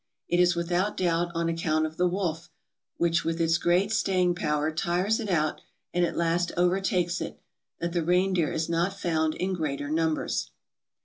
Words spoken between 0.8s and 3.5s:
doubt on account of the wolf, which with